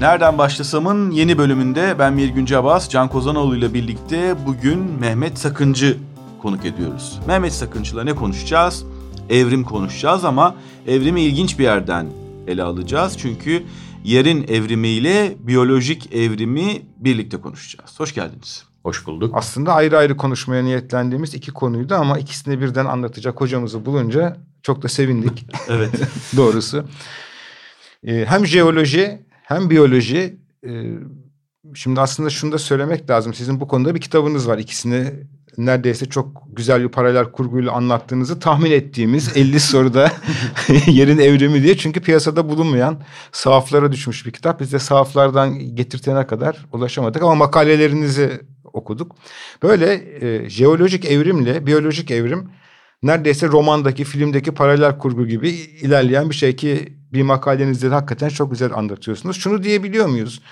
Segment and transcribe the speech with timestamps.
[0.00, 5.98] Nereden Başlasam'ın yeni bölümünde ben Mirgün Cabas, Can Kozanoğlu ile birlikte bugün Mehmet Sakıncı
[6.42, 7.18] konuk ediyoruz.
[7.26, 8.84] Mehmet Sakıncı'la ne konuşacağız?
[9.30, 10.54] Evrim konuşacağız ama
[10.86, 12.06] evrimi ilginç bir yerden
[12.46, 13.18] ele alacağız.
[13.18, 13.62] Çünkü
[14.04, 18.00] yerin evrimiyle biyolojik evrimi birlikte konuşacağız.
[18.00, 18.64] Hoş geldiniz.
[18.82, 19.34] Hoş bulduk.
[19.36, 24.88] Aslında ayrı ayrı konuşmaya niyetlendiğimiz iki konuydu ama ikisini birden anlatacak hocamızı bulunca çok da
[24.88, 25.46] sevindik.
[25.68, 25.90] evet.
[26.36, 26.84] Doğrusu.
[28.06, 30.36] Ee, hem jeoloji hem biyoloji.
[30.66, 30.70] Ee,
[31.74, 33.34] şimdi aslında şunu da söylemek lazım.
[33.34, 34.58] Sizin bu konuda bir kitabınız var.
[34.58, 35.12] İkisini
[35.58, 40.12] neredeyse çok güzel bir paralel kurguyla anlattığınızı tahmin ettiğimiz 50 soruda
[40.86, 41.76] yerin evrimi diye.
[41.76, 44.60] Çünkü piyasada bulunmayan sahaflara düşmüş bir kitap.
[44.60, 49.16] Biz de sahaflardan getirtene kadar ulaşamadık ama makalelerinizi okuduk.
[49.62, 52.50] Böyle e, jeolojik evrimle biyolojik evrim
[53.02, 58.50] neredeyse romandaki, filmdeki paralel kurgu gibi ilerleyen bir şey ki bir makalenizde de hakikaten çok
[58.50, 59.36] güzel anlatıyorsunuz.
[59.36, 60.42] Şunu diyebiliyor muyuz?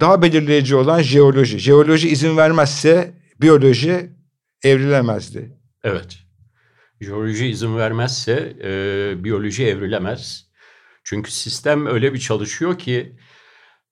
[0.00, 1.58] Daha belirleyici olan jeoloji.
[1.58, 4.10] Jeoloji izin vermezse biyoloji
[4.62, 5.58] evrilemezdi.
[5.84, 6.18] Evet.
[7.00, 10.46] Jeoloji izin vermezse e, biyoloji evrilemez.
[11.04, 13.16] Çünkü sistem öyle bir çalışıyor ki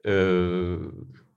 [0.07, 0.13] e,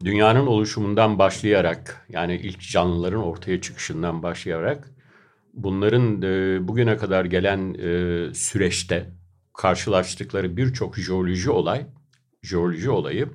[0.03, 4.89] dünyanın oluşumundan başlayarak yani ilk canlıların ortaya çıkışından başlayarak
[5.53, 9.09] bunların e, bugüne kadar gelen e, süreçte
[9.57, 11.85] karşılaştıkları birçok jeoloji olay,
[12.43, 13.29] jeoloji olayı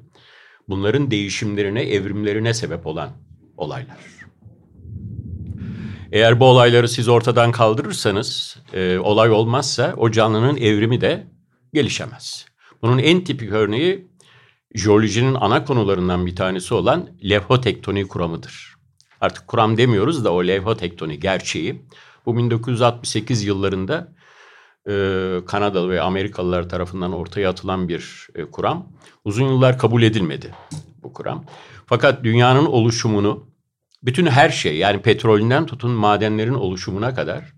[0.69, 3.11] bunların değişimlerine, evrimlerine sebep olan
[3.57, 3.99] olaylar.
[6.13, 11.27] Eğer bu olayları siz ortadan kaldırırsanız, e, olay olmazsa o canlının evrimi de
[11.73, 12.47] gelişemez.
[12.83, 14.09] Bunun en tipik örneği
[14.75, 18.75] jeolojinin ana konularından bir tanesi olan levhotektoni kuramıdır.
[19.21, 21.83] Artık kuram demiyoruz da o levhotektoni gerçeği.
[22.27, 24.13] Bu 1968 yıllarında
[25.47, 28.92] Kanadalı ve Amerikalılar tarafından ortaya atılan bir e, kuram.
[29.25, 30.55] Uzun yıllar kabul edilmedi
[31.03, 31.45] bu kuram.
[31.86, 33.51] Fakat dünyanın oluşumunu
[34.03, 37.55] bütün her şey yani petrolünden tutun madenlerin oluşumuna kadar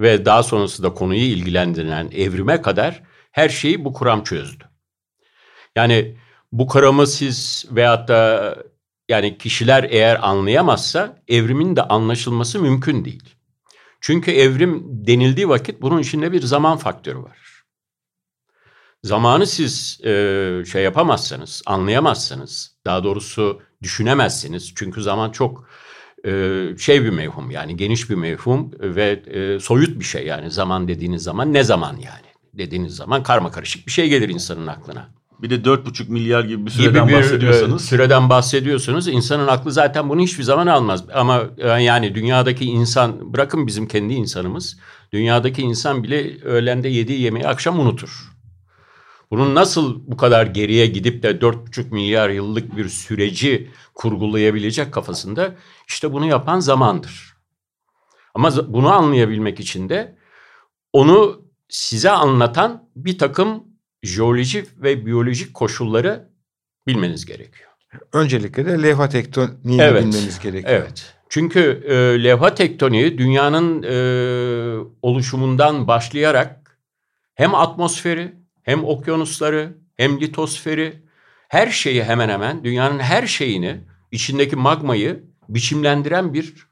[0.00, 4.64] ve daha sonrası da konuyu ilgilendiren evrime kadar her şeyi bu kuram çözdü.
[5.76, 6.16] Yani
[6.52, 8.56] bu kuramı siz veyahut da
[9.08, 13.39] yani kişiler eğer anlayamazsa evrimin de anlaşılması mümkün değil.
[14.00, 17.38] Çünkü evrim denildiği vakit bunun içinde bir zaman faktörü var.
[19.04, 24.72] Zamanı siz e, şey yapamazsanız, anlayamazsanız, daha doğrusu düşünemezsiniz.
[24.76, 25.68] Çünkü zaman çok
[26.24, 30.88] e, şey bir mevhum yani geniş bir mevhum ve e, soyut bir şey yani zaman
[30.88, 35.19] dediğiniz zaman ne zaman yani dediğiniz zaman karma karışık bir şey gelir insanın aklına.
[35.42, 37.82] Bir de dört buçuk milyar gibi bir süreden gibi bir, bahsediyorsanız.
[37.82, 39.08] E, süreden bahsediyorsunuz.
[39.08, 41.04] insanın aklı zaten bunu hiçbir zaman almaz.
[41.14, 44.76] Ama e, yani dünyadaki insan bırakın bizim kendi insanımız.
[45.12, 48.30] Dünyadaki insan bile öğlende yediği yemeği akşam unutur.
[49.30, 55.54] Bunun nasıl bu kadar geriye gidip de dört buçuk milyar yıllık bir süreci kurgulayabilecek kafasında
[55.88, 57.36] işte bunu yapan zamandır.
[58.34, 60.16] Ama bunu anlayabilmek için de
[60.92, 63.64] onu size anlatan bir takım
[64.02, 66.28] jeolojik ve biyolojik koşulları
[66.86, 67.70] bilmeniz gerekiyor.
[68.12, 70.80] Öncelikle de levha tektoniğini evet, bilmeniz gerekiyor.
[70.80, 71.14] Evet.
[71.28, 73.94] Çünkü e, levha tektoniği dünyanın e,
[75.02, 76.78] oluşumundan başlayarak
[77.34, 81.02] hem atmosferi hem okyanusları hem litosferi
[81.48, 83.80] her şeyi hemen hemen dünyanın her şeyini
[84.10, 86.69] içindeki magmayı biçimlendiren bir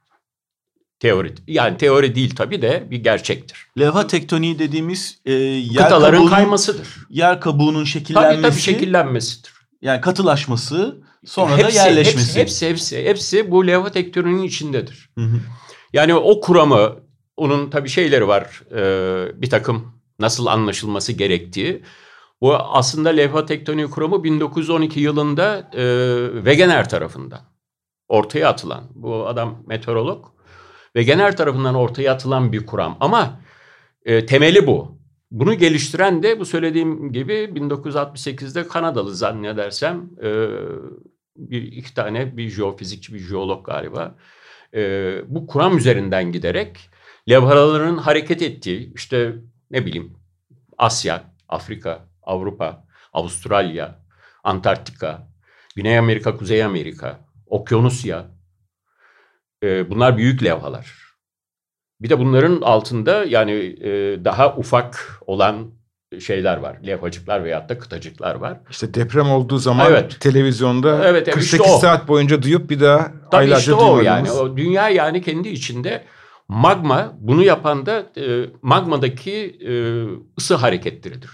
[1.00, 1.34] Teori.
[1.46, 3.66] Yani teori değil tabii de bir gerçektir.
[3.78, 6.88] Levha tektoniği dediğimiz e, yer Kıtaların kabuğunun, kaymasıdır.
[7.10, 8.42] Yer kabuğunun şekillenmesi.
[8.42, 9.52] Tabii tabii şekillenmesidir.
[9.82, 12.40] Yani katılaşması sonra hepsi, da yerleşmesi.
[12.40, 15.10] Hepsi, hepsi, hepsi, hepsi bu levha tektoninin içindedir.
[15.18, 15.40] Hı hı.
[15.92, 16.96] Yani o kuramı,
[17.36, 21.82] onun tabii şeyleri var, e, bir takım nasıl anlaşılması gerektiği.
[22.40, 25.82] Bu aslında levha tektoniği kuramı 1912 yılında e,
[26.36, 27.40] Wegener tarafından
[28.08, 28.84] ortaya atılan.
[28.94, 30.37] Bu adam meteorolog
[30.92, 33.40] Wegener tarafından ortaya atılan bir kuram ama
[34.04, 34.98] e, temeli bu.
[35.30, 40.48] Bunu geliştiren de bu söylediğim gibi 1968'de Kanadalı zannedersem e,
[41.36, 44.14] bir iki tane bir jeofizikçi bir jeolog galiba
[44.74, 46.90] e, bu kuram üzerinden giderek
[47.28, 49.34] levhaların hareket ettiği işte
[49.70, 50.16] ne bileyim
[50.78, 53.98] Asya, Afrika, Avrupa, Avustralya,
[54.44, 55.28] Antarktika,
[55.76, 58.26] Güney Amerika, Kuzey Amerika, Okyanusya
[59.62, 61.08] e, bunlar büyük levhalar.
[62.00, 65.70] Bir de bunların altında yani e, daha ufak olan
[66.20, 66.76] şeyler var.
[66.86, 68.60] Levhacıklar veyahut da kıtacıklar var.
[68.70, 70.20] İşte deprem olduğu zaman evet.
[70.20, 74.30] televizyonda evet, evet, 48 işte saat boyunca duyup bir daha Tabii aylarca işte o yani.
[74.30, 76.04] O dünya yani kendi içinde
[76.48, 79.72] magma bunu yapan da e, magmadaki e,
[80.38, 81.30] ısı hareketleridir.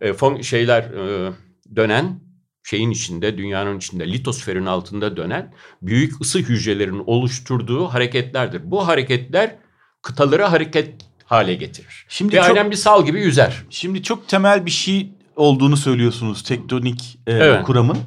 [0.00, 1.32] E, fon, şeyler e,
[1.76, 2.20] dönen
[2.68, 8.70] şeyin içinde, dünyanın içinde, litosferin altında dönen büyük ısı hücrelerinin oluşturduğu hareketlerdir.
[8.70, 9.56] Bu hareketler
[10.02, 10.94] kıtaları hareket
[11.24, 12.06] hale getirir.
[12.08, 13.64] Şimdi Ve çok, aynen bir sal gibi yüzer.
[13.70, 17.64] Şimdi çok temel bir şey olduğunu söylüyorsunuz tektonik e, evet.
[17.64, 17.98] kuramın.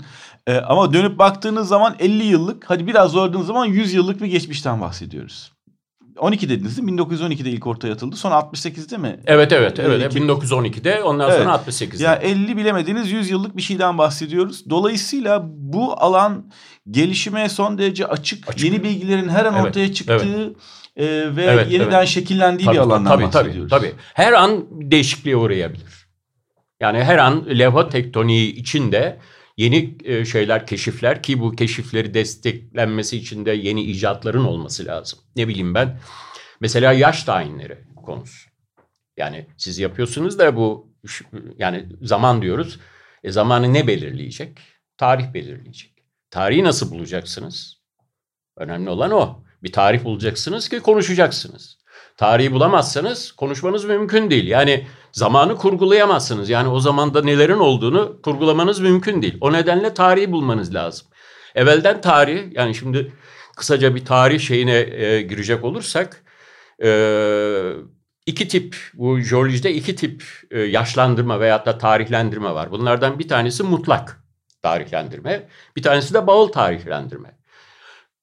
[0.48, 4.82] E, ama dönüp baktığınız zaman 50 yıllık, hadi biraz zorladığınız zaman 100 yıllık bir geçmişten
[4.82, 5.52] bahsediyoruz.
[6.18, 7.02] 12 dediniz değil mi?
[7.02, 8.16] 1912'de ilk ortaya atıldı.
[8.16, 9.20] Sonra 68'de mi?
[9.26, 10.16] Evet evet evet.
[10.16, 11.40] 1912'de ondan evet.
[11.40, 12.04] sonra 68'de.
[12.04, 14.70] Ya 50 bilemediğiniz 100 yıllık bir şeyden bahsediyoruz.
[14.70, 16.52] Dolayısıyla bu alan
[16.92, 18.50] gelişime son derece açık.
[18.50, 18.66] açık.
[18.66, 19.66] Yeni bilgilerin her an evet.
[19.66, 20.54] ortaya çıktığı
[20.96, 21.32] evet.
[21.32, 22.08] E, ve evet, yeniden evet.
[22.08, 23.70] şekillendiği tabii, bir alandan tabii, bahsediyoruz.
[23.70, 24.02] Tabii tabii.
[24.14, 26.08] Her an değişikliğe uğrayabilir.
[26.80, 29.20] Yani her an levha tektoniği içinde
[29.62, 35.20] yeni e, şeyler, keşifler ki bu keşifleri desteklenmesi için de yeni icatların olması lazım.
[35.36, 36.00] Ne bileyim ben
[36.60, 38.50] mesela yaş tayinleri konusu.
[39.18, 40.92] Yani siz yapıyorsunuz da bu
[41.58, 42.80] yani zaman diyoruz.
[43.24, 44.60] E zamanı ne belirleyecek?
[44.98, 45.94] Tarih belirleyecek.
[46.30, 47.78] Tarihi nasıl bulacaksınız?
[48.58, 49.44] Önemli olan o.
[49.64, 51.78] Bir tarih bulacaksınız ki konuşacaksınız.
[52.18, 54.48] Tarihi bulamazsanız konuşmanız mümkün değil.
[54.48, 56.50] Yani zamanı kurgulayamazsınız.
[56.50, 59.38] Yani o zamanda nelerin olduğunu kurgulamanız mümkün değil.
[59.42, 61.08] O nedenle tarihi bulmanız lazım.
[61.56, 63.14] Evvelden tarih yani şimdi
[63.58, 66.24] kısaca bir tarih şeyine e, girecek olursak
[66.84, 66.90] e,
[68.26, 72.72] iki tip bu jeolojide iki tip e, yaşlandırma veyahut da tarihlendirme var.
[72.72, 74.24] Bunlardan bir tanesi mutlak
[74.62, 77.38] tarihlendirme, bir tanesi de bağıl tarihlendirme.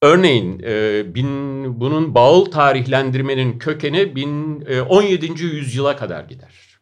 [0.02, 5.44] Örneğin e, bin, bunun bağıl tarihlendirmenin kökeni bin, e, 17.
[5.44, 6.77] yüzyıla kadar gider.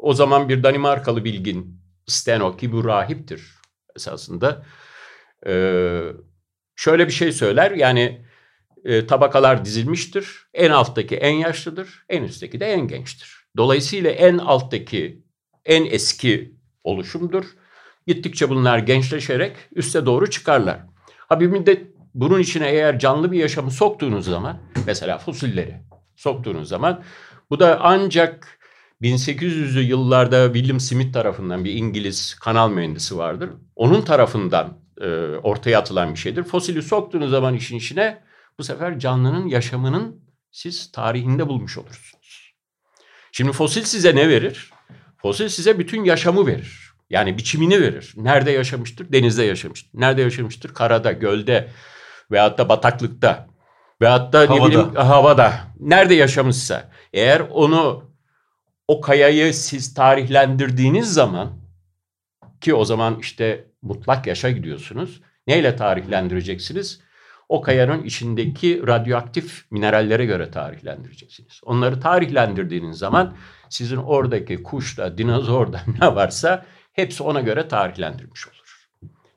[0.00, 3.54] O zaman bir Danimarkalı bilgin Steno ki bu rahiptir
[3.96, 4.66] esasında.
[5.46, 5.52] E,
[6.76, 8.26] şöyle bir şey söyler yani
[8.84, 10.48] e, tabakalar dizilmiştir.
[10.54, 13.36] En alttaki en yaşlıdır, en üstteki de en gençtir.
[13.56, 15.22] Dolayısıyla en alttaki
[15.64, 16.54] en eski
[16.84, 17.44] oluşumdur.
[18.06, 20.80] Gittikçe bunlar gençleşerek üste doğru çıkarlar.
[21.28, 25.80] Ha bir müddet bunun içine eğer canlı bir yaşamı soktuğunuz zaman mesela fosilleri
[26.16, 27.02] soktuğunuz zaman
[27.50, 28.59] bu da ancak
[29.02, 33.50] 1800'lü yıllarda William Smith tarafından bir İngiliz kanal mühendisi vardır.
[33.76, 35.06] Onun tarafından e,
[35.42, 36.44] ortaya atılan bir şeydir.
[36.44, 38.22] Fosili soktuğunuz zaman işin içine
[38.58, 40.20] bu sefer canlının yaşamının
[40.50, 42.54] siz tarihinde bulmuş olursunuz.
[43.32, 44.70] Şimdi fosil size ne verir?
[45.22, 46.90] Fosil size bütün yaşamı verir.
[47.10, 48.12] Yani biçimini verir.
[48.16, 49.12] Nerede yaşamıştır?
[49.12, 50.00] Denizde yaşamıştır.
[50.00, 50.74] Nerede yaşamıştır?
[50.74, 51.68] Karada, gölde,
[52.30, 53.46] veyahut da bataklıkta
[54.02, 54.54] veyahut da havada.
[54.54, 58.09] ne bileyim havada nerede yaşamışsa eğer onu
[58.90, 61.50] o kayayı siz tarihlendirdiğiniz zaman
[62.60, 65.20] ki o zaman işte mutlak yaşa gidiyorsunuz.
[65.46, 67.00] Neyle tarihlendireceksiniz?
[67.48, 71.60] O kayanın içindeki radyoaktif minerallere göre tarihlendireceksiniz.
[71.64, 73.36] Onları tarihlendirdiğiniz zaman
[73.68, 78.88] sizin oradaki kuşta, dinozorda ne varsa hepsi ona göre tarihlendirmiş olur.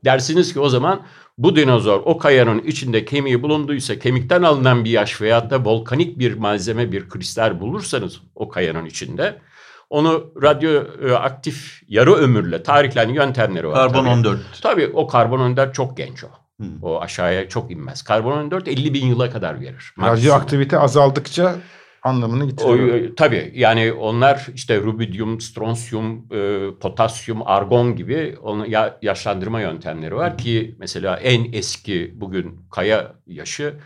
[0.05, 1.05] Dersiniz ki o zaman
[1.37, 6.33] bu dinozor o kayanın içinde kemiği bulunduysa kemikten alınan bir yaş veyahut da volkanik bir
[6.33, 9.41] malzeme bir kristal bulursanız o kayanın içinde
[9.89, 13.75] onu radyoaktif yarı ömürle tarihlen yöntemleri var.
[13.75, 14.09] Karbon tabii.
[14.09, 14.39] 14.
[14.61, 16.27] Tabii o karbon 14 çok genç o.
[16.57, 16.83] Hmm.
[16.83, 18.01] O aşağıya çok inmez.
[18.01, 19.93] Karbon 14 50 bin yıla kadar verir.
[20.01, 21.55] Radyoaktivite azaldıkça
[22.03, 23.11] anlamını yitiriyor.
[23.11, 30.15] O, tabii yani onlar işte rubidium, stronsiyum, e, potasyum, argon gibi onun ya, yaşlandırma yöntemleri
[30.15, 33.79] var ki mesela en eski bugün kaya yaşı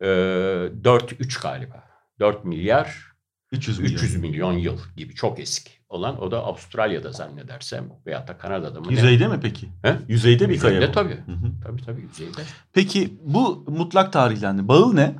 [0.00, 1.84] e, 4-3 galiba.
[2.20, 3.08] 4 milyar
[3.52, 3.94] 300 milyon.
[3.94, 8.86] 300 milyon yıl gibi çok eski olan o da Avustralya'da zannedersem veya da Kanada'da mı?
[8.92, 9.28] Yüzeyde ne?
[9.28, 9.68] mi peki?
[9.82, 9.96] He?
[10.08, 11.14] Yüzeyde bir kaya Yüzeyde tabii.
[11.14, 11.52] Hı hı.
[11.64, 12.40] Tabii tabii yüzeyde.
[12.72, 14.68] Peki bu mutlak tarihlendi.
[14.68, 15.14] Bağıl ne?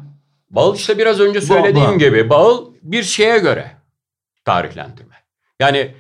[0.50, 1.98] Bağıl işte biraz önce söylediğim bağıl.
[1.98, 3.76] gibi bağıl bir şeye göre
[4.44, 5.14] tarihlendirme.
[5.60, 5.94] Yani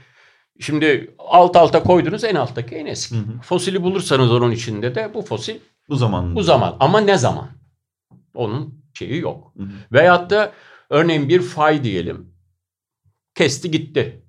[0.60, 3.14] şimdi alt alta koydunuz en alttaki en eski.
[3.14, 3.40] Hı hı.
[3.42, 6.34] Fosili bulursanız onun içinde de bu fosil bu zaman.
[6.34, 7.50] Bu zaman ama ne zaman?
[8.34, 9.52] Onun şeyi yok.
[9.56, 9.68] Hı hı.
[9.92, 10.52] Veyahut da
[10.90, 12.34] örneğin bir fay diyelim.
[13.34, 14.22] Kesti gitti.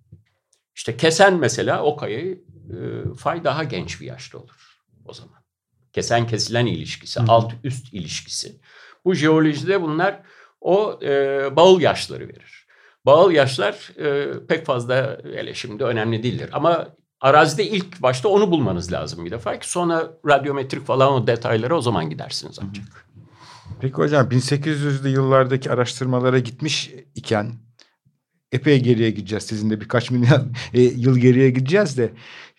[0.76, 5.40] İşte kesen mesela o kayayı e, fay daha genç bir yaşta olur o zaman.
[5.94, 7.26] Kesen kesilen ilişkisi, hı.
[7.28, 8.60] alt üst ilişkisi.
[9.10, 10.20] Bu jeolojide bunlar
[10.62, 11.10] o e,
[11.56, 12.68] bağıl yaşları verir.
[13.06, 16.50] Bağıl yaşlar e, pek fazla hele şimdi önemli değildir.
[16.54, 16.88] Ama
[17.22, 21.82] arazide ilk başta onu bulmanız lazım bir defa ki sonra radyometrik falan o detaylara o
[21.82, 22.86] zaman gidersiniz ancak.
[23.82, 27.54] Peki hocam 1800'lü yıllardaki araştırmalara gitmiş iken
[28.52, 29.44] epey geriye gideceğiz.
[29.44, 32.14] Sizin de birkaç milyon e, yıl geriye gideceğiz de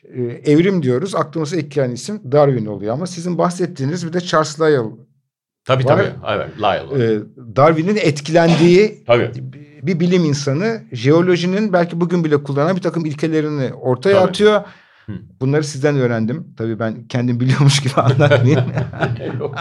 [0.05, 1.15] e, evrim diyoruz.
[1.15, 5.10] Aklımıza ilk gelen isim Darwin oluyor ama sizin bahsettiğiniz bir de Charles Lyell
[5.65, 5.97] Tabii var.
[5.97, 6.11] tabii.
[6.29, 7.01] Evet, Lyell.
[7.01, 7.21] Ee,
[7.57, 9.31] Darwin'in etkilendiği tabii.
[9.83, 14.29] bir bilim insanı jeolojinin belki bugün bile kullanan bir takım ilkelerini ortaya tabii.
[14.29, 14.63] atıyor.
[15.41, 16.55] Bunları sizden öğrendim.
[16.57, 18.61] Tabii ben kendim biliyormuş gibi anlatmayayım.
[19.41, 19.55] yok, yok.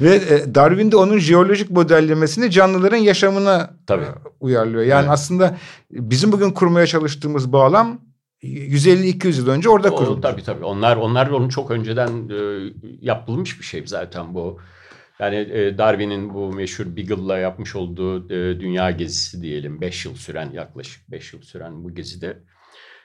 [0.00, 4.04] Ve e, Darwin de onun jeolojik modellemesini canlıların yaşamına Tabii.
[4.40, 4.82] uyarlıyor.
[4.82, 5.10] Yani evet.
[5.10, 5.56] aslında
[5.90, 8.00] bizim bugün kurmaya çalıştığımız bağlam
[8.42, 10.20] 150-200 yıl önce orada kuruldu.
[10.20, 10.64] Tabii tabii.
[10.64, 12.70] Onlar onlar onun çok önceden e,
[13.00, 14.58] yapılmış bir şey zaten bu.
[15.24, 20.50] Yani e, Darwin'in bu meşhur Beagle'la yapmış olduğu e, dünya gezisi diyelim 5 yıl süren
[20.52, 22.38] yaklaşık 5 yıl süren bu gezide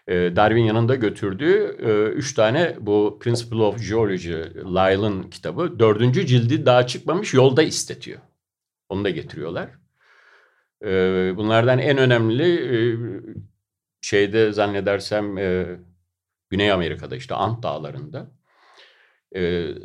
[0.07, 6.65] e, Darwin yanında götürdüğü e, üç tane bu Principle of Geology, Lyell'ın kitabı dördüncü cildi
[6.65, 8.19] daha çıkmamış yolda istetiyor.
[8.89, 9.69] Onu da getiriyorlar.
[10.85, 10.87] E,
[11.37, 12.97] bunlardan en önemli
[14.01, 15.35] şeyde zannedersem
[16.49, 18.31] Güney Amerika'da işte Ant Dağları'nda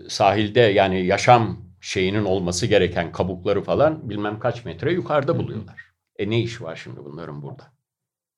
[0.08, 5.80] sahilde yani yaşam şeyinin olması gereken kabukları falan bilmem kaç metre yukarıda buluyorlar.
[6.16, 7.74] E ne iş var şimdi bunların burada?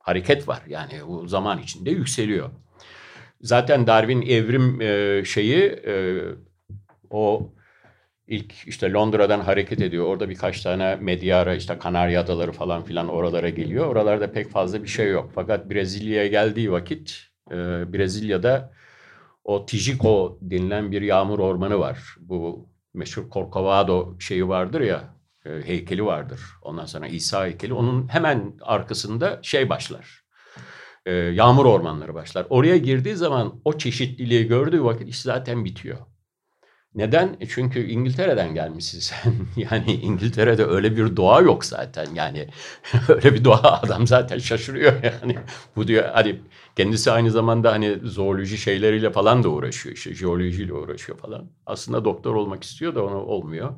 [0.06, 0.62] hareket var.
[0.68, 2.50] Yani o zaman içinde yükseliyor.
[3.40, 6.22] Zaten Darwin evrim e, şeyi e,
[7.10, 7.52] o
[8.26, 10.04] ilk işte Londra'dan hareket ediyor.
[10.04, 13.86] Orada birkaç tane Medyara işte Kanarya Adaları falan filan oralara geliyor.
[13.86, 15.30] Oralarda pek fazla bir şey yok.
[15.34, 17.56] Fakat Brezilya'ya geldiği vakit e,
[17.92, 18.72] Brezilya'da
[19.44, 22.16] o Tijico denilen bir yağmur ormanı var.
[22.20, 26.40] Bu meşhur Corcovado şeyi vardır ya e, heykeli vardır.
[26.62, 27.74] Ondan sonra İsa heykeli.
[27.74, 30.24] Onun hemen arkasında şey başlar.
[31.06, 32.46] E, yağmur ormanları başlar.
[32.50, 35.98] Oraya girdiği zaman o çeşitliliği gördüğü vakit iş zaten bitiyor.
[36.96, 37.36] Neden?
[37.40, 39.34] E, çünkü İngiltere'den gelmişsin sen.
[39.70, 42.06] yani İngiltere'de öyle bir doğa yok zaten.
[42.14, 42.48] Yani
[43.08, 45.38] öyle bir doğa adam zaten şaşırıyor yani.
[45.76, 46.40] Bu diyor hani
[46.76, 49.96] kendisi aynı zamanda hani zooloji şeyleriyle falan da uğraşıyor.
[49.96, 51.50] işte jeolojiyle uğraşıyor falan.
[51.66, 53.74] Aslında doktor olmak istiyor da onu olmuyor.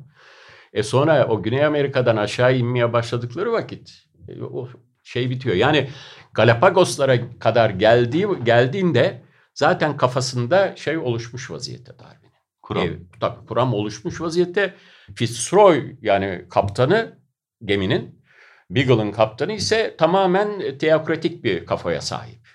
[0.73, 4.69] E sonra o Güney Amerika'dan aşağı inmeye başladıkları vakit e, o
[5.03, 5.55] şey bitiyor.
[5.55, 5.89] Yani
[6.33, 9.21] Galapagoslara kadar geldiği geldiğinde
[9.53, 12.28] zaten kafasında şey oluşmuş vaziyette Darwin'in.
[12.69, 12.87] Kuram.
[12.87, 14.73] E, tabii kuram oluşmuş vaziyette.
[15.15, 17.19] Fitzroy yani kaptanı
[17.65, 18.23] geminin
[18.69, 22.49] Beagle'ın kaptanı ise tamamen teokratik bir kafaya sahip.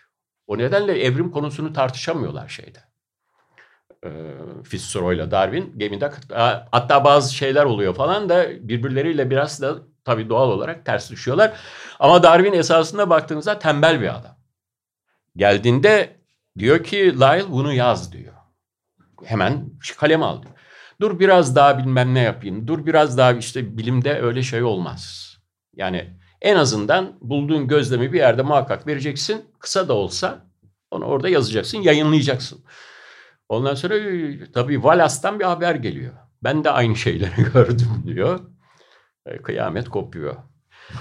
[0.47, 2.79] O nedenle evrim konusunu tartışamıyorlar şeyde
[4.05, 4.11] e,
[4.65, 6.11] Fitzroy ile Darwin gemide
[6.71, 11.53] hatta bazı şeyler oluyor falan da birbirleriyle biraz da tabii doğal olarak ters düşüyorlar.
[11.99, 14.37] Ama Darwin esasında baktığınızda tembel bir adam.
[15.37, 16.17] Geldiğinde
[16.59, 18.34] diyor ki Lyle bunu yaz diyor.
[19.25, 20.55] Hemen kalem al diyor.
[21.01, 22.69] Dur biraz daha bilmem ne yapayım.
[22.69, 25.35] Dur biraz daha işte bilimde öyle şey olmaz.
[25.77, 29.45] Yani en azından bulduğun gözlemi bir yerde muhakkak vereceksin.
[29.59, 30.47] Kısa da olsa
[30.91, 32.65] onu orada yazacaksın, yayınlayacaksın.
[33.49, 33.95] Ondan sonra
[34.55, 36.13] tabii Valas'tan bir haber geliyor.
[36.43, 38.41] Ben de aynı şeyleri gördüm diyor.
[39.27, 40.37] E, kıyamet kopuyor.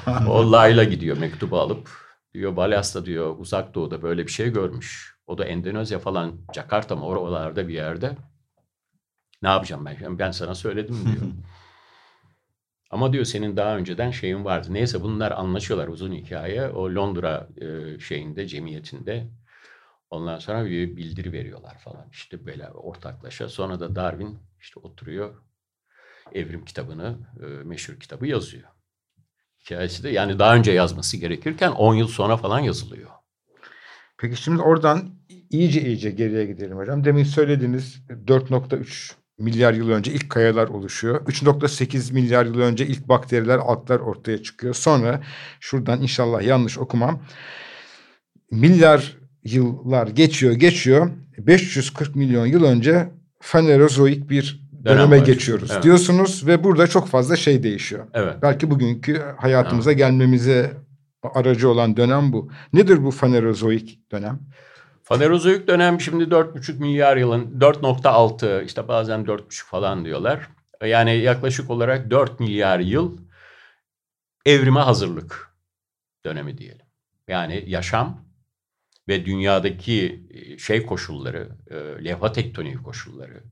[0.30, 1.90] o Layla gidiyor mektubu alıp
[2.34, 5.13] diyor Valas'ta diyor uzak doğuda böyle bir şey görmüş.
[5.28, 8.18] O da Endonezya falan Jakarta mı oralarda bir yerde.
[9.42, 10.20] Ne yapacağım ben?
[10.20, 11.32] Ben sana söyledim diyor.
[12.90, 14.68] Ama diyor senin daha önceden şeyin vardı.
[14.72, 16.70] Neyse bunlar anlaşıyorlar uzun hikaye.
[16.70, 19.28] O Londra e, şeyinde, cemiyetinde
[20.14, 22.10] Ondan sonra bir bildiri veriyorlar falan.
[22.12, 23.50] İşte böyle ortaklaşa.
[23.50, 25.36] Sonra da Darwin işte oturuyor
[26.34, 28.70] evrim kitabını, e, meşhur kitabı yazıyor.
[29.60, 33.10] Hikayesi de yani daha önce yazması gerekirken 10 yıl sonra falan yazılıyor.
[34.24, 35.10] Peki şimdi oradan
[35.50, 37.04] iyice iyice geriye gidelim hocam.
[37.04, 41.26] Demin söylediğiniz 4.3 milyar yıl önce ilk kayalar oluşuyor.
[41.26, 44.74] 3.8 milyar yıl önce ilk bakteriler, altlar ortaya çıkıyor.
[44.74, 45.24] Sonra
[45.60, 47.22] şuradan inşallah yanlış okumam.
[48.52, 51.10] Milyar yıllar geçiyor geçiyor.
[51.38, 53.10] 540 milyon yıl önce
[53.42, 55.84] Fenerozoik bir döneme Dönem geçiyoruz evet.
[55.84, 58.06] diyorsunuz ve burada çok fazla şey değişiyor.
[58.14, 58.36] Evet.
[58.42, 59.98] Belki bugünkü hayatımıza evet.
[59.98, 60.83] gelmemize
[61.24, 62.52] aracı olan dönem bu.
[62.74, 64.40] Nedir bu Fenerozoik dönem?
[65.04, 70.50] Fenerozoik dönem şimdi 4,5 milyar yılın 4.6 işte bazen 4,5 falan diyorlar.
[70.86, 73.18] Yani yaklaşık olarak 4 milyar yıl
[74.46, 75.56] evrime hazırlık
[76.26, 76.86] dönemi diyelim.
[77.28, 78.26] Yani yaşam
[79.08, 83.44] ve dünyadaki e, şey koşulları, e, levha tektoniği koşulları,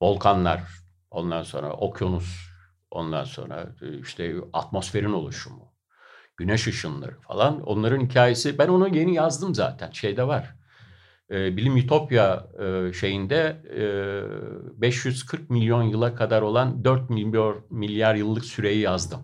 [0.00, 0.62] volkanlar,
[1.10, 2.50] ondan sonra okyanus,
[2.90, 5.72] ondan sonra e, işte atmosferin oluşumu,
[6.36, 10.54] güneş ışınları falan onların hikayesi ben onu yeni yazdım zaten şeyde var.
[11.30, 13.62] E, Bilim Ütopya e, şeyinde
[14.76, 19.20] e, 540 milyon yıla kadar olan 4 milyar, milyar yıllık süreyi yazdım.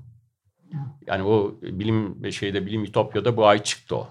[1.06, 4.08] Yani o bilim şeyde Bilim Ütopya'da bu ay çıktı o.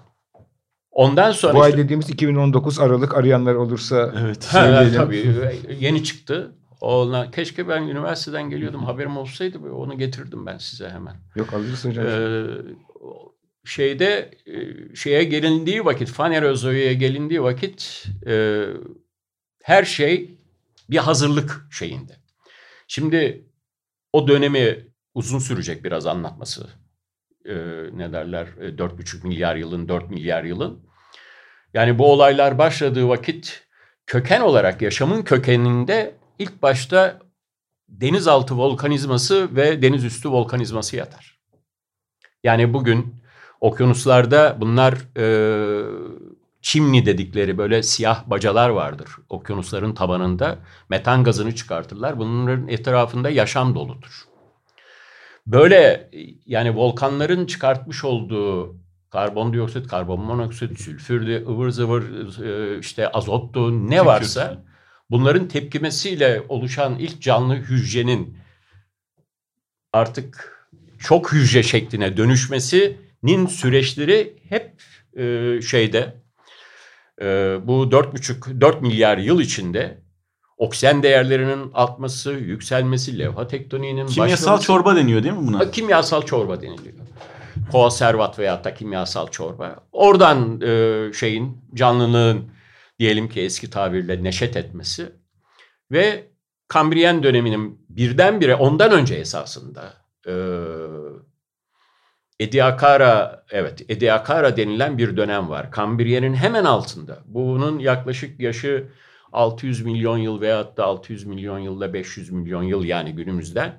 [0.90, 1.54] Ondan sonra...
[1.54, 4.44] Bu işte, ay dediğimiz 2019 Aralık arayanlar olursa evet.
[4.44, 4.98] söyleyelim.
[4.98, 5.34] Ha, tabii
[5.80, 6.52] yeni çıktı.
[6.80, 11.14] Ona, keşke ben üniversiteden geliyordum haberim olsaydı onu getirdim ben size hemen.
[11.36, 12.06] Yok alırız hocam.
[12.06, 12.44] Ee,
[13.64, 14.54] şeyde e,
[14.96, 18.64] şeye gelindiği vakit Fanerozo'ya gelindiği vakit e,
[19.62, 20.38] her şey
[20.90, 22.16] bir hazırlık şeyinde.
[22.88, 23.46] Şimdi
[24.12, 26.68] o dönemi uzun sürecek biraz anlatması.
[27.44, 27.54] E,
[27.92, 28.48] ne derler?
[28.60, 30.86] E, dört buçuk milyar yılın, dört milyar yılın.
[31.74, 33.66] Yani bu olaylar başladığı vakit
[34.06, 37.20] köken olarak yaşamın kökeninde ilk başta
[37.88, 41.31] denizaltı volkanizması ve denizüstü volkanizması yatar.
[42.44, 43.14] Yani bugün
[43.60, 45.26] okyanuslarda bunlar e,
[46.62, 49.08] çimni dedikleri böyle siyah bacalar vardır.
[49.28, 50.58] Okyanusların tabanında
[50.88, 52.18] metan gazını çıkartırlar.
[52.18, 54.22] Bunların etrafında yaşam doludur.
[55.46, 56.10] Böyle
[56.46, 58.76] yani volkanların çıkartmış olduğu
[59.10, 62.02] karbondioksit, karbon monoksit, sülfürdü, ıvır zıvır
[62.44, 64.64] e, işte azottu ne varsa
[65.10, 68.38] bunların tepkimesiyle oluşan ilk canlı hücrenin
[69.92, 70.61] artık
[71.02, 74.82] çok hücre şekline dönüşmesinin süreçleri hep
[75.16, 76.22] e, şeyde
[77.22, 77.26] e,
[77.64, 80.02] bu dört buçuk dört milyar yıl içinde
[80.58, 85.70] oksijen değerlerinin artması, yükselmesi, levha tektoniğinin Kimyasal başlaması, çorba deniyor değil mi buna?
[85.70, 86.94] kimyasal çorba deniliyor.
[87.72, 89.76] Konservat veya da kimyasal çorba.
[89.92, 92.50] Oradan e, şeyin canlılığın
[92.98, 95.12] diyelim ki eski tabirle neşet etmesi
[95.90, 96.32] ve
[96.68, 100.34] Kambriyen döneminin birdenbire ondan önce esasında e,
[103.50, 105.70] evet Ediacara denilen bir dönem var.
[105.70, 107.22] Kambriyenin hemen altında.
[107.26, 108.88] Bunun yaklaşık yaşı
[109.32, 113.74] 600 milyon yıl veyahut da 600 milyon yılla 500 milyon yıl yani günümüzden.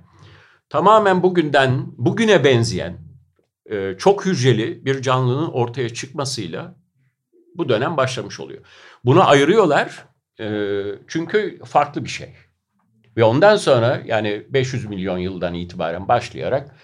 [0.70, 2.98] Tamamen bugünden bugüne benzeyen
[3.98, 6.76] çok hücreli bir canlının ortaya çıkmasıyla
[7.56, 8.66] bu dönem başlamış oluyor.
[9.06, 10.06] Bunu ayırıyorlar
[11.08, 12.34] çünkü farklı bir şey.
[13.17, 16.75] Ve ondan sonra yani 500 milyon yıldan itibaren başlayarak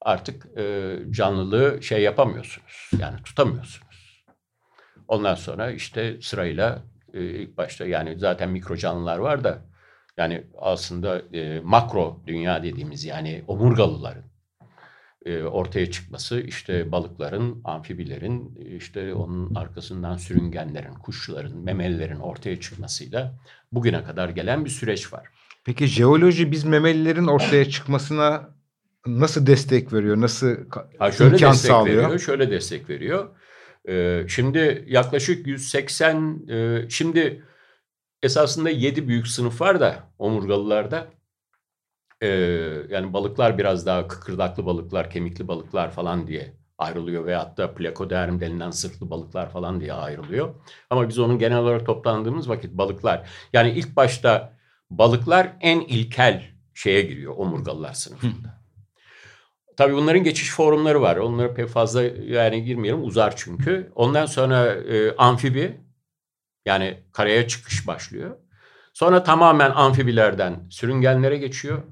[0.00, 2.90] artık e, canlılığı şey yapamıyorsunuz.
[2.98, 4.24] Yani tutamıyorsunuz.
[5.08, 6.82] Ondan sonra işte sırayla
[7.14, 9.62] e, ilk başta yani zaten mikro canlılar var da
[10.16, 14.24] yani aslında e, makro dünya dediğimiz yani omurgalıların
[15.24, 23.34] e, ortaya çıkması işte balıkların, amfibilerin, işte onun arkasından sürüngenlerin, kuşların, memelilerin ortaya çıkmasıyla
[23.72, 25.26] bugüne kadar gelen bir süreç var.
[25.64, 28.54] Peki jeoloji biz memelilerin ortaya çıkmasına
[29.06, 30.20] nasıl destek veriyor?
[30.20, 30.56] Nasıl
[30.98, 32.04] ha, şöyle imkan destek sağlıyor?
[32.04, 33.28] Veriyor, şöyle destek veriyor.
[33.88, 37.44] Ee, şimdi yaklaşık 180 e, şimdi
[38.22, 41.06] esasında 7 büyük sınıf var da omurgalılarda.
[42.20, 42.28] Ee,
[42.88, 48.70] yani balıklar biraz daha kıkırdaklı balıklar, kemikli balıklar falan diye ayrılıyor ve hatta plakoderm denilen
[48.70, 50.54] sırtlı balıklar falan diye ayrılıyor.
[50.90, 54.53] Ama biz onun genel olarak toplandığımız vakit balıklar yani ilk başta
[54.98, 58.64] balıklar en ilkel şeye giriyor omurgalılar sınıfında.
[59.76, 61.16] Tabii bunların geçiş formları var.
[61.16, 63.92] Onlara pek fazla yani girmeyelim uzar çünkü.
[63.94, 65.80] Ondan sonra e, amfibi
[66.66, 68.36] yani karaya çıkış başlıyor.
[68.92, 71.82] Sonra tamamen amfibilerden sürüngenlere geçiyor.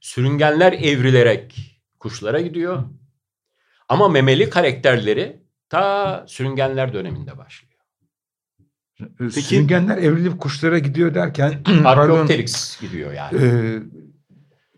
[0.00, 2.82] Sürüngenler evrilerek kuşlara gidiyor.
[3.88, 7.73] Ama memeli karakterleri ta sürüngenler döneminde başlıyor.
[9.18, 11.52] Peki, Sürüngenler evrilip kuşlara gidiyor derken
[11.84, 13.44] Archaeopteryx gidiyor yani.
[13.44, 13.48] E,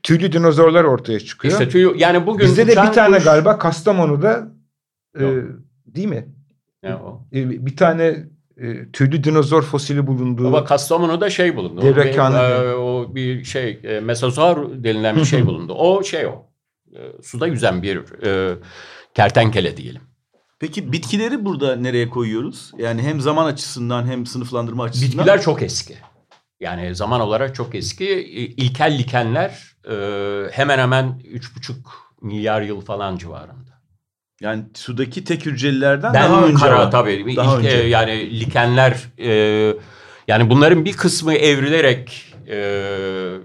[0.02, 1.52] tüylü dinozorlar ortaya çıkıyor.
[1.52, 3.24] İşte tüy yani bugün Bizde de bir tane kuş...
[3.24, 4.48] galiba Kastamonu'da
[5.20, 5.24] e,
[5.86, 6.28] değil mi?
[6.82, 7.26] Ne o?
[7.32, 10.46] E, bir tane e, tüylü dinozor fosili bulundu.
[10.46, 11.82] Ama Kastamonu'da şey bulundu.
[11.82, 12.38] Devrekhane.
[12.38, 15.72] O, e, o bir şey e, mesozoar denilen bir şey bulundu.
[15.72, 16.46] O şey o.
[16.92, 18.56] E, suda yüzen bir e,
[19.14, 20.02] kertenkele diyelim.
[20.58, 22.72] Peki bitkileri burada nereye koyuyoruz?
[22.78, 25.10] Yani hem zaman açısından hem sınıflandırma açısından.
[25.10, 25.96] Bitkiler çok eski.
[26.60, 28.04] Yani zaman olarak çok eski.
[28.56, 29.94] İlkel likenler e,
[30.52, 33.82] hemen hemen üç buçuk milyar yıl falan civarında.
[34.40, 36.56] Yani sudaki tek hücrelilerden ben daha önce.
[36.56, 37.36] Kara, tabii.
[37.36, 37.78] Daha İlk, önce.
[37.78, 39.30] E, yani likenler e,
[40.28, 42.58] yani bunların bir kısmı evrilerek e,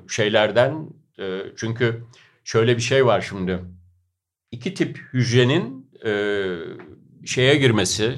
[0.10, 2.04] şeylerden e, çünkü
[2.44, 3.60] şöyle bir şey var şimdi.
[4.52, 6.12] İki tip hücrenin e,
[7.26, 8.16] şeye girmesi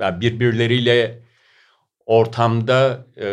[0.00, 1.22] yani birbirleriyle
[2.06, 3.28] ortamda e,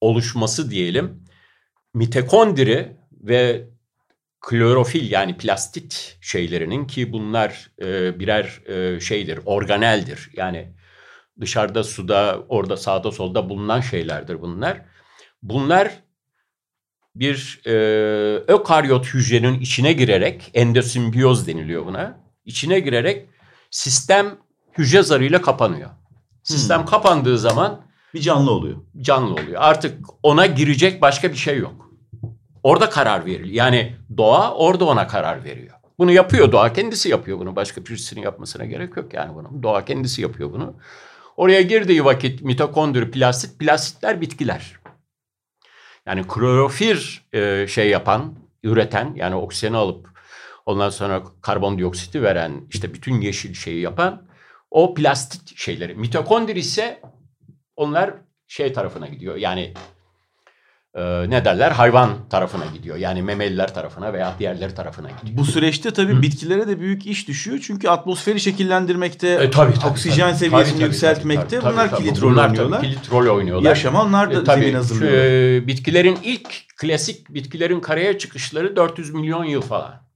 [0.00, 1.24] oluşması diyelim
[1.94, 3.68] mitokondri ve
[4.40, 10.30] klorofil yani plastit şeylerinin ki bunlar e, birer e, şeydir, organeldir.
[10.36, 10.72] Yani
[11.40, 14.82] dışarıda suda, orada sağda solda bulunan şeylerdir bunlar.
[15.42, 16.02] Bunlar
[17.14, 17.72] bir e,
[18.36, 22.27] ökaryot hücrenin içine girerek, endosimbiyoz deniliyor buna.
[22.48, 23.28] İçine girerek
[23.70, 24.38] sistem
[24.78, 25.90] hücre zarıyla kapanıyor.
[26.42, 26.86] Sistem hmm.
[26.86, 27.80] kapandığı zaman
[28.14, 28.76] bir canlı oluyor.
[29.00, 29.56] Canlı oluyor.
[29.56, 31.90] Artık ona girecek başka bir şey yok.
[32.62, 33.54] Orada karar veriliyor.
[33.54, 35.74] Yani doğa orada ona karar veriyor.
[35.98, 37.56] Bunu yapıyor doğa kendisi yapıyor bunu.
[37.56, 39.62] Başka birisinin yapmasına gerek yok yani bunu.
[39.62, 40.76] Doğa kendisi yapıyor bunu.
[41.36, 44.72] Oraya girdiği vakit mitokondri, plastit, plastitler bitkiler.
[46.06, 50.17] Yani klorofir e, şey yapan, üreten yani oksijeni alıp
[50.68, 54.22] ondan sonra karbondioksiti veren işte bütün yeşil şeyi yapan
[54.70, 55.94] o plastik şeyleri.
[55.94, 57.00] Mitokondri ise
[57.76, 58.10] onlar
[58.46, 59.36] şey tarafına gidiyor.
[59.36, 59.74] Yani
[60.94, 62.96] e, ne derler hayvan tarafına gidiyor.
[62.96, 65.38] Yani memeliler tarafına veya diğerleri tarafına gidiyor.
[65.38, 66.22] Bu süreçte tabii Hı.
[66.22, 67.58] bitkilere de büyük iş düşüyor.
[67.62, 72.02] Çünkü atmosferi şekillendirmekte, e, tabii, tabii, oksijen tabii, seviyesini tabii, yükseltmekte tabii, tabii, bunlar tabii,
[72.02, 72.80] kilit rol bunlar oynuyorlar.
[72.80, 73.68] Tabii, kilit rol oynuyorlar.
[73.68, 75.12] Yaşama onlar da e, tabii, zemin hazırlıyor.
[75.12, 80.07] E, bitkilerin ilk klasik bitkilerin karaya çıkışları 400 milyon yıl falan.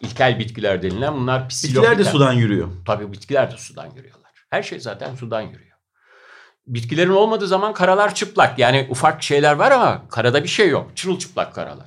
[0.00, 1.82] İlkel bitkiler denilen bunlar psilofitler.
[1.82, 2.68] Bitkiler de sudan yürüyor.
[2.86, 4.30] Tabii bitkiler de sudan yürüyorlar.
[4.50, 5.76] Her şey zaten sudan yürüyor.
[6.66, 8.58] Bitkilerin olmadığı zaman karalar çıplak.
[8.58, 10.90] Yani ufak şeyler var ama karada bir şey yok.
[10.94, 11.86] Çırılçıplak karalar.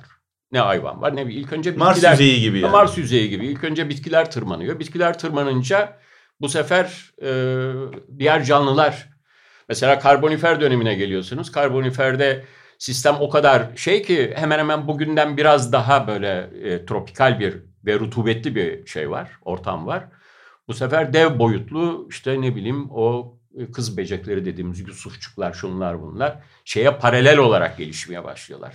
[0.52, 1.34] Ne hayvan var ne bir.
[1.34, 1.88] İlk önce bitkiler...
[1.88, 2.72] Mars yüzeyi gibi yani.
[2.72, 3.46] Mars yüzeyi gibi.
[3.46, 4.78] İlk önce bitkiler tırmanıyor.
[4.78, 5.98] Bitkiler tırmanınca
[6.40, 7.28] bu sefer e,
[8.18, 9.14] diğer canlılar...
[9.68, 11.52] Mesela karbonifer dönemine geliyorsunuz.
[11.52, 12.44] Karboniferde
[12.78, 18.00] sistem o kadar şey ki hemen hemen bugünden biraz daha böyle e, tropikal bir ve
[18.00, 20.08] rutubetli bir şey var, ortam var.
[20.68, 23.38] Bu sefer dev boyutlu işte ne bileyim o
[23.72, 28.74] kız becekleri dediğimiz Yusufçuklar şunlar bunlar şeye paralel olarak gelişmeye başlıyorlar.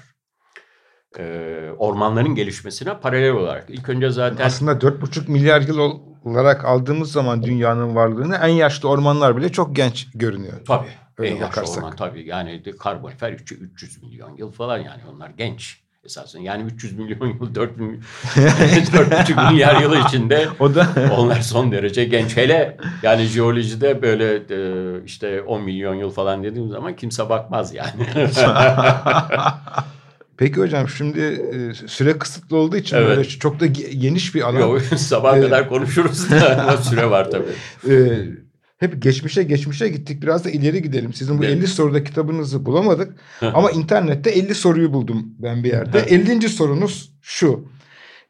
[1.18, 3.70] Ee, ormanların gelişmesine paralel olarak.
[3.70, 4.46] İlk önce zaten...
[4.46, 10.08] Aslında 4,5 milyar yıl olarak aldığımız zaman dünyanın varlığını en yaşlı ormanlar bile çok genç
[10.14, 10.66] görünüyor.
[10.68, 10.88] Tabii.
[11.18, 12.28] Öyle en yaşlı orman tabii.
[12.28, 16.44] Yani karbonifer 300 milyon yıl falan yani onlar genç esasında.
[16.44, 18.02] Yani 300 milyon yıl, 4 milyon,
[18.36, 22.38] 4,5 milyar yıl içinde o da onlar son derece genç.
[22.38, 28.08] Hele yani jeolojide böyle e, işte 10 milyon yıl falan dediğim zaman kimse bakmaz yani.
[30.38, 33.08] Peki hocam şimdi e, süre kısıtlı olduğu için evet.
[33.08, 34.60] böyle çok da geniş bir alan.
[34.60, 37.94] Yok sabah ee, kadar konuşuruz da süre var tabii.
[37.94, 38.20] E,
[38.80, 40.22] hep geçmişe geçmişe gittik.
[40.22, 41.14] Biraz da ileri gidelim.
[41.14, 41.58] Sizin bu evet.
[41.58, 43.20] 50 soruda kitabınızı bulamadık.
[43.42, 46.00] Ama internette 50 soruyu buldum ben bir yerde.
[46.00, 46.50] 50.
[46.50, 47.68] sorunuz şu.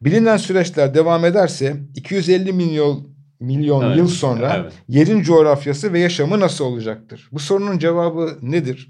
[0.02, 3.10] Bilinen süreçler devam ederse 250 milyon
[3.40, 3.98] milyon evet.
[3.98, 4.74] yıl sonra evet.
[4.88, 7.30] yerin coğrafyası ve yaşamı nasıl olacaktır?
[7.32, 8.90] Bu sorunun cevabı nedir?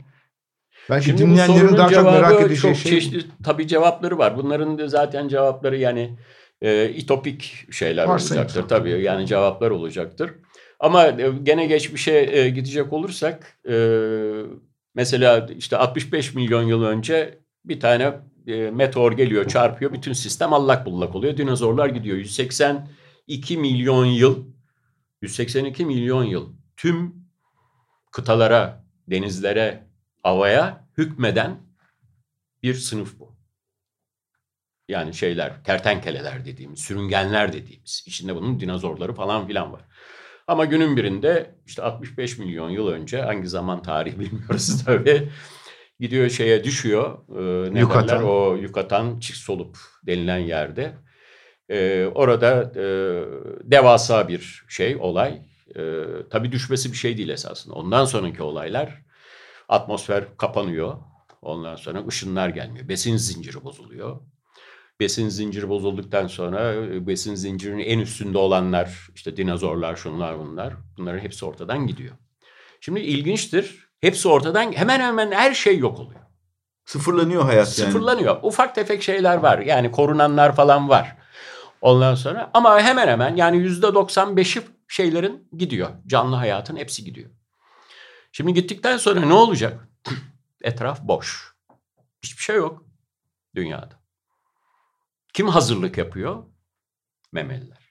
[0.89, 2.91] Belki Şimdi dinleyenlerin daha çok merak edeceği çok şey.
[2.91, 4.37] Çeşitli, tabii cevapları var.
[4.37, 6.17] Bunların da zaten cevapları yani
[6.61, 8.65] e, itopik şeyler Varsa olacaktır.
[8.69, 10.31] Tabii yani cevaplar olacaktır.
[10.79, 13.75] Ama e, gene geçmişe e, gidecek olursak e,
[14.95, 18.13] mesela işte 65 milyon yıl önce bir tane
[18.73, 21.37] meteor geliyor çarpıyor bütün sistem allak bullak oluyor.
[21.37, 24.45] Dinozorlar gidiyor 182 milyon yıl
[25.21, 27.15] 182 milyon yıl tüm
[28.11, 29.87] kıtalara, denizlere,
[30.23, 31.59] havaya hükmeden
[32.63, 33.35] bir sınıf bu.
[34.89, 38.03] Yani şeyler, kertenkeleler dediğimiz, sürüngenler dediğimiz.
[38.05, 39.81] İçinde bunun dinozorları falan filan var.
[40.49, 45.29] Ama günün birinde işte 65 milyon yıl önce hangi zaman tarih bilmiyoruz tabii.
[45.99, 47.17] Gidiyor şeye düşüyor.
[47.29, 48.07] E, ne Yucatan.
[48.07, 50.93] derler o Yucatan Chicxulub denilen yerde.
[51.69, 52.83] E, orada e,
[53.63, 55.41] devasa bir şey olay.
[55.75, 57.75] E, tabii düşmesi bir şey değil esasında.
[57.75, 59.01] Ondan sonraki olaylar
[59.69, 60.97] atmosfer kapanıyor.
[61.41, 62.89] Ondan sonra ışınlar gelmiyor.
[62.89, 64.19] Besin zinciri bozuluyor
[64.99, 71.19] besin zinciri bozulduktan sonra e, besin zincirinin en üstünde olanlar işte dinozorlar şunlar bunlar bunların
[71.19, 72.15] hepsi ortadan gidiyor.
[72.81, 73.89] Şimdi ilginçtir.
[74.01, 76.19] Hepsi ortadan hemen hemen her şey yok oluyor.
[76.85, 77.91] Sıfırlanıyor hayat yani.
[77.91, 78.39] Sıfırlanıyor.
[78.43, 79.59] Ufak tefek şeyler var.
[79.59, 81.17] Yani korunanlar falan var.
[81.81, 85.89] Ondan sonra ama hemen hemen yani yüzde 95'i şeylerin gidiyor.
[86.07, 87.29] Canlı hayatın hepsi gidiyor.
[88.31, 89.87] Şimdi gittikten sonra ne olacak?
[90.63, 91.53] Etraf boş.
[92.23, 92.83] Hiçbir şey yok
[93.55, 93.98] dünyada.
[95.33, 96.43] Kim hazırlık yapıyor?
[97.31, 97.89] Memeliler.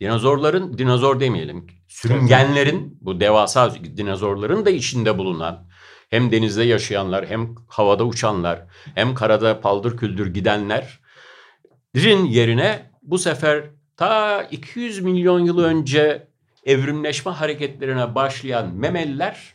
[0.00, 5.68] Dinozorların, dinozor demeyelim, sürüngenlerin, bu devasa dinozorların da içinde bulunan
[6.10, 14.42] hem denizde yaşayanlar, hem havada uçanlar, hem karada paldır küldür gidenlerin yerine bu sefer ta
[14.42, 16.28] 200 milyon yıl önce
[16.64, 19.54] evrimleşme hareketlerine başlayan memeliler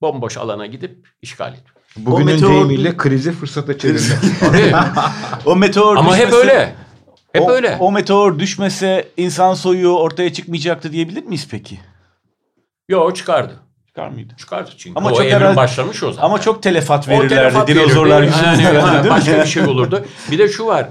[0.00, 1.79] bomboş alana gidip işgal ediyor.
[1.96, 2.50] Bugünün meteor...
[2.50, 4.74] deyimiyle krizi fırsata çevirmek.
[5.46, 6.74] o meteor Ama düşmese, hep öyle.
[7.32, 7.76] Hep o, öyle.
[7.80, 11.80] O meteor düşmese insan soyu ortaya çıkmayacaktı diyebilir miyiz peki?
[12.88, 13.52] Yok çıkardı.
[13.86, 14.34] Çıkar mıydı?
[14.38, 14.98] Çıkardı çünkü.
[14.98, 16.28] Ama o çok evrim herhalde, başlamış o zaman.
[16.28, 17.34] Ama çok telefat verirlerdi.
[17.34, 18.60] telefat Dinozorlar yüzünden.
[18.60, 20.04] Yani, yani başka bir şey olurdu.
[20.30, 20.88] Bir de şu var.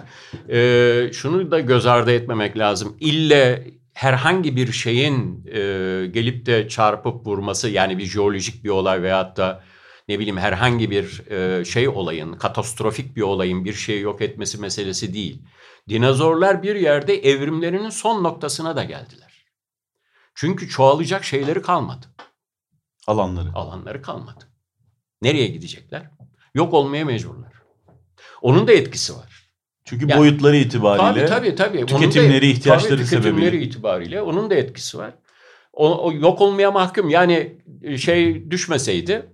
[0.50, 2.98] E, şunu da göz ardı etmemek lazım.
[3.00, 5.60] İlle herhangi bir şeyin e,
[6.08, 9.62] gelip de çarpıp vurması yani bir jeolojik bir olay veyahut da
[10.10, 15.14] ne bileyim herhangi bir e, şey olayın, katastrofik bir olayın bir şeyi yok etmesi meselesi
[15.14, 15.42] değil.
[15.90, 19.46] dinozorlar bir yerde evrimlerinin son noktasına da geldiler.
[20.36, 22.06] Çünkü çoğalacak şeyleri kalmadı.
[23.08, 23.50] Alanları.
[23.54, 24.46] Alanları kalmadı.
[25.22, 26.10] Nereye gidecekler?
[26.54, 27.54] Yok olmaya mecburlar.
[28.42, 29.50] Onun da etkisi var.
[29.86, 31.78] Çünkü Yani- boyutları itibariyle Tabii tabii tabii.
[31.78, 33.66] Onun da- tüketimleri, ihtiyaçları tabii, tüketimleri sebebiyle.
[33.66, 35.14] itibariyle onun da etkisi var.
[35.74, 37.10] O, o yok olmaya mahkum.
[37.10, 39.30] Yani e, şey düşmeseydi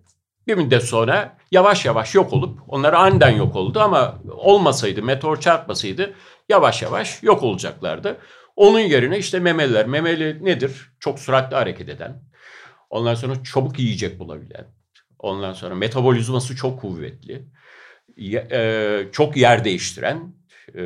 [0.48, 6.14] bir müddet sonra yavaş yavaş yok olup onlar aniden yok oldu ama olmasaydı meteor çarpmasaydı
[6.50, 8.18] yavaş yavaş yok olacaklardı.
[8.56, 9.88] Onun yerine işte memeliler.
[9.88, 10.92] Memeli nedir?
[11.00, 12.24] Çok süratli hareket eden.
[12.90, 14.68] Ondan sonra çabuk yiyecek bulabilen.
[15.20, 17.46] Ondan sonra metabolizması çok kuvvetli.
[18.52, 20.34] e, çok yer değiştiren
[20.76, 20.82] e,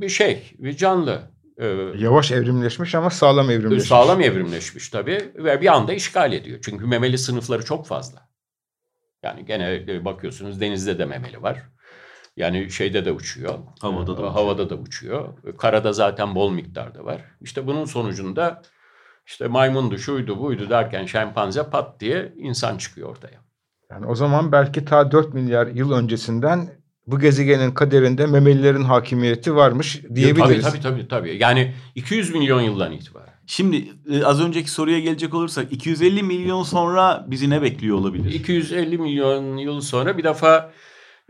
[0.00, 1.30] bir şey, bir canlı.
[1.58, 1.66] E,
[1.98, 3.88] Yavaş evrimleşmiş ama sağlam evrimleşmiş.
[3.88, 6.58] Sağlam evrimleşmiş tabii ve bir anda işgal ediyor.
[6.64, 8.25] Çünkü memeli sınıfları çok fazla.
[9.22, 11.62] Yani gene e, bakıyorsunuz denizde de memeli var.
[12.36, 13.58] Yani şeyde de uçuyor.
[13.80, 14.32] Havada da E, uçuyor.
[14.32, 15.28] Havada da uçuyor.
[15.46, 17.20] E, Karada zaten bol miktarda var.
[17.40, 18.62] İşte bunun sonucunda
[19.26, 23.40] işte maymundu, şuydu, buydu derken şempanze pat diye insan çıkıyor ortaya.
[23.90, 26.68] Yani o zaman belki ta 4 milyar yıl öncesinden
[27.06, 30.62] bu gezegenin kaderinde memelilerin hakimiyeti varmış diyebiliriz.
[30.64, 31.08] Tabii tabii tabii.
[31.08, 31.36] tabii.
[31.42, 33.35] Yani 200 milyon yıldan itibaren.
[33.46, 38.32] Şimdi e, az önceki soruya gelecek olursak 250 milyon sonra bizi ne bekliyor olabilir?
[38.32, 40.72] 250 milyon yıl sonra bir defa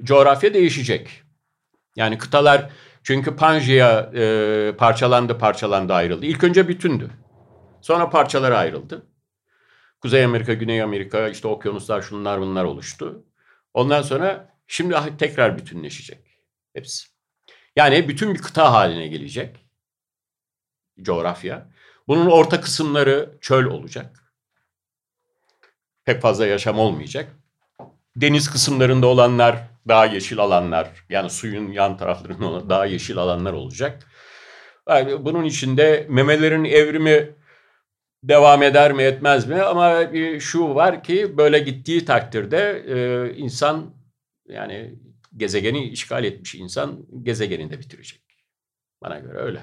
[0.02, 1.22] coğrafya değişecek.
[1.96, 2.70] Yani kıtalar
[3.02, 6.26] çünkü Pangea e, parçalandı parçalandı ayrıldı.
[6.26, 7.10] İlk önce bütündü.
[7.80, 9.06] Sonra parçalara ayrıldı.
[10.00, 13.24] Kuzey Amerika, Güney Amerika, işte okyanuslar şunlar bunlar oluştu.
[13.74, 16.18] Ondan sonra şimdi ah- tekrar bütünleşecek
[16.72, 17.06] hepsi.
[17.76, 19.56] Yani bütün bir kıta haline gelecek
[21.02, 21.70] coğrafya.
[22.08, 24.32] Bunun orta kısımları çöl olacak.
[26.04, 27.32] Pek fazla yaşam olmayacak.
[28.16, 34.06] Deniz kısımlarında olanlar daha yeşil alanlar, yani suyun yan taraflarında daha yeşil alanlar olacak.
[34.88, 37.34] Yani bunun içinde memelerin evrimi
[38.22, 39.62] devam eder mi etmez mi?
[39.62, 43.94] Ama bir şu var ki böyle gittiği takdirde e, insan
[44.48, 44.94] yani
[45.36, 48.20] gezegeni işgal etmiş insan gezegenini de bitirecek.
[49.02, 49.60] Bana göre öyle.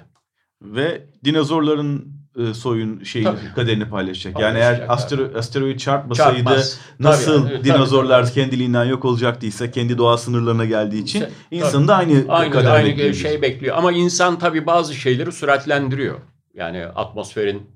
[0.62, 2.23] Ve dinozorların e,
[2.54, 3.39] soyun şeyin Tabii.
[3.56, 4.39] kaderini paylaşacak.
[4.39, 6.80] Yani eğer astero, asteroid çarpmasaydı Çarpmaz.
[7.00, 8.34] nasıl Tabii, tabii, dinozorlar tabii.
[8.34, 13.19] kendiliğinden yok olacaktıysa kendi doğa sınırlarına geldiği için insanın da aynı, Aynı, kader aynı bekleyebilir.
[13.22, 13.78] şey bekliyor.
[13.78, 16.19] Ama insan tabii bazı şeyleri süratlendiriyor.
[16.54, 17.69] Yani atmosferin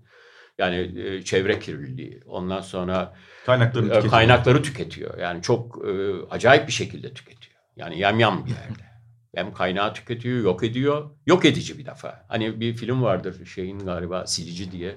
[0.58, 2.20] yani e, çevre kirliliği.
[2.28, 3.14] Ondan sonra
[3.46, 4.12] Kaynakların e, tüketimi.
[4.12, 5.18] kaynakları tüketiyor.
[5.18, 5.92] Yani çok e,
[6.32, 7.56] acayip bir şekilde tüketiyor.
[7.76, 8.87] Yani yamyam bir yerde.
[9.36, 11.10] Hem kaynağı tüketiyor, yok ediyor.
[11.26, 12.26] Yok edici bir defa.
[12.30, 14.96] Hani bir film vardır şeyin galiba Silici diye.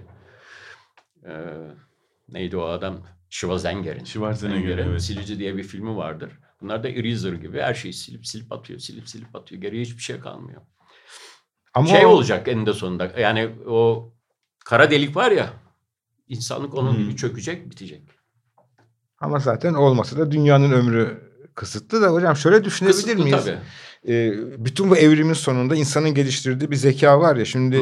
[1.27, 1.33] E,
[2.29, 3.01] neydi o adam?
[3.31, 4.05] Schwarzenegger'in.
[4.05, 5.03] Schwarzenegger, evet.
[5.03, 6.33] Silici diye bir filmi vardır.
[6.61, 9.63] Bunlar da Eraser gibi her şeyi silip silip atıyor, silip silip atıyor.
[9.63, 10.63] Geriye hiçbir şey kalmıyor.
[11.75, 13.13] Ama şey o- olacak eninde sonunda.
[13.19, 14.13] Yani o
[14.65, 15.53] kara delik var ya,
[16.29, 16.99] insanlık onun Hmm.
[17.05, 18.03] gibi çökecek, bitecek.
[19.19, 23.45] Ama zaten olmasa da dünyanın ömrü kısıtlı da hocam şöyle düşünebilir Kısıtlı miyiz?
[23.45, 23.59] tabii.
[24.09, 27.45] Ee, bütün bu evrimin sonunda insanın geliştirdiği bir zeka var ya.
[27.45, 27.77] Şimdi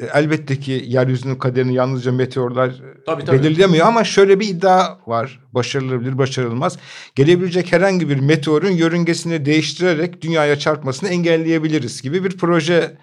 [0.00, 3.38] e, elbette ki yeryüzünün kaderini yalnızca meteorlar e, Tabii, tabii.
[3.38, 5.40] belirlemiyor ama şöyle bir iddia var.
[5.52, 6.78] Başarılabilir, başarılmaz.
[7.14, 12.96] Gelebilecek herhangi bir meteorun yörüngesini değiştirerek dünyaya çarpmasını engelleyebiliriz gibi bir proje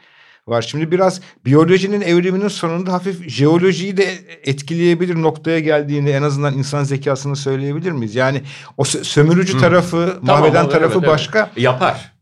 [0.48, 0.62] var.
[0.62, 4.06] Şimdi biraz biyolojinin evriminin sonunda hafif jeolojiyi de
[4.44, 8.16] etkileyebilir noktaya geldiğini en azından insan zekasını söyleyebilir miyiz?
[8.16, 8.42] Yani
[8.78, 11.10] o sö- sömürücü tarafı, Tamam, mahveden evet, tarafı evet.
[11.10, 11.52] başka.
[11.58, 12.19] Yapar.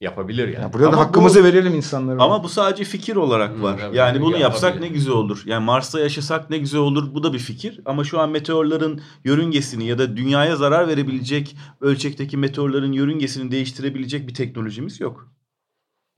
[0.00, 0.62] Yapabilir yani.
[0.62, 2.22] Yani burada Ama da bu- hakkımızı verelim insanlara.
[2.22, 3.78] Ama bu sadece fikir olarak Hı, var.
[3.82, 4.40] evet, yani bunu yapabilir.
[4.42, 5.42] yapsak ne güzel olur.
[5.46, 7.14] Yani Mars'ta yaşasak ne güzel olur.
[7.14, 7.80] Bu da bir fikir.
[7.84, 14.34] Ama şu an meteorların yörüngesini ya da dünyaya zarar verebilecek ölçekteki meteorların yörüngesini değiştirebilecek bir
[14.34, 15.28] teknolojimiz yok.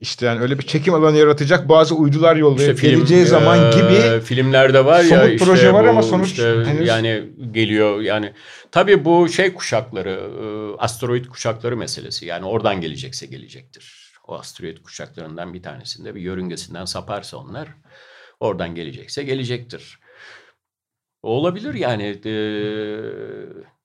[0.03, 3.75] İşte yani öyle bir çekim alanı yaratacak bazı uydular yollayıp İşte film, geleceği zaman e,
[3.75, 8.01] gibi filmlerde var ya somut işte proje var bu ama sonuç işte henüz- yani geliyor
[8.01, 8.33] yani
[8.71, 14.13] tabii bu şey kuşakları e, asteroid kuşakları meselesi yani oradan gelecekse gelecektir.
[14.27, 17.67] O asteroid kuşaklarından bir tanesinde bir yörüngesinden saparsa onlar
[18.39, 19.99] oradan gelecekse gelecektir.
[21.21, 22.33] Olabilir yani e,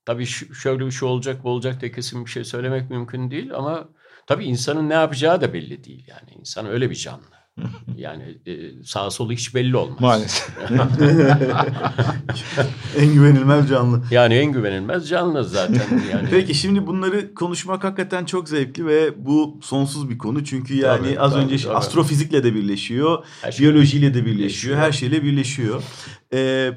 [0.05, 0.27] tabii
[0.63, 3.89] şöyle bir şey olacak bu olacak diye kesin bir şey söylemek mümkün değil ama
[4.29, 7.23] tabii insanın ne yapacağı da belli değil yani insan öyle bir canlı.
[7.97, 10.01] Yani e, sağ solu hiç belli olmaz.
[10.01, 10.51] maalesef.
[12.99, 14.03] en güvenilmez canlı.
[14.11, 15.83] Yani en güvenilmez canlı zaten.
[16.13, 20.45] Yani Peki şimdi bunları konuşmak hakikaten çok zevkli ve bu sonsuz bir konu.
[20.45, 21.75] Çünkü yani Tabii, az tabii, önce tabii.
[21.77, 24.79] astrofizikle de birleşiyor, Her şey biyolojiyle de birleşiyor, birleşiyor.
[24.79, 25.83] her şeyle birleşiyor.
[26.35, 26.71] Ee,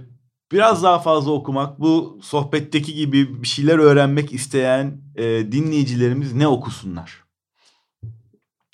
[0.51, 7.20] biraz daha fazla okumak, bu sohbetteki gibi bir şeyler öğrenmek isteyen e, dinleyicilerimiz ne okusunlar?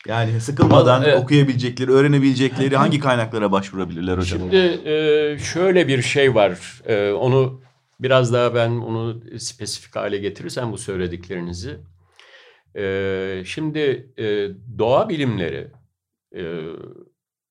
[0.08, 1.24] Yani sıkılmadan Evet.
[1.24, 4.39] okuyabilecekleri, öğrenebilecekleri hangi kaynaklara başvurabilirler hocam?
[4.39, 6.82] Şimdi e, şöyle bir şey var.
[6.86, 7.62] E, onu
[8.00, 11.78] biraz daha ben onu spesifik hale getirirsem bu söylediklerinizi.
[12.78, 15.67] E, şimdi e, doğa bilimleri
[16.36, 16.62] e,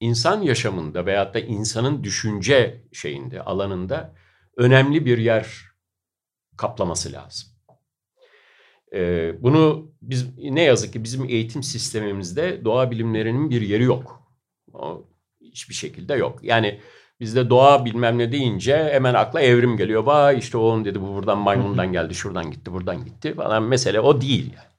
[0.01, 4.15] insan yaşamında veyahut da insanın düşünce şeyinde, alanında
[4.57, 5.65] önemli bir yer
[6.57, 7.56] kaplaması lazım.
[8.97, 14.23] E, bunu biz ne yazık ki bizim eğitim sistemimizde doğa bilimlerinin bir yeri yok.
[14.73, 15.05] O
[15.41, 16.39] hiçbir şekilde yok.
[16.43, 16.81] Yani
[17.21, 20.05] bizde doğa bilmem ne deyince hemen akla evrim geliyor.
[20.05, 23.63] Vay işte o dedi bu buradan maymundan geldi, şuradan gitti, buradan gitti falan.
[23.63, 24.77] Mesele o değil yani.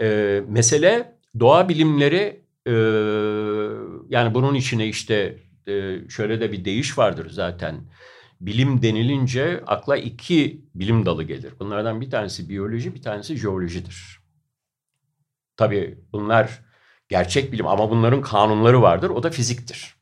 [0.00, 2.72] Ee, mesele doğa bilimleri e,
[4.08, 7.74] yani bunun içine işte e, şöyle de bir deyiş vardır zaten.
[8.40, 11.54] Bilim denilince akla iki bilim dalı gelir.
[11.58, 14.20] Bunlardan bir tanesi biyoloji, bir tanesi jeolojidir.
[15.56, 16.60] Tabii bunlar
[17.08, 19.10] gerçek bilim ama bunların kanunları vardır.
[19.10, 19.94] O da fiziktir.